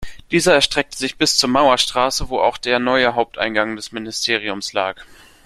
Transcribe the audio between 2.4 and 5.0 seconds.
der neue Haupteingang des Ministeriums lag.